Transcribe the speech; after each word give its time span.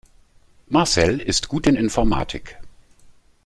Marcel 0.67 1.19
ist 1.19 1.47
gut 1.47 1.67
in 1.67 1.75
Informatik. 1.75 2.57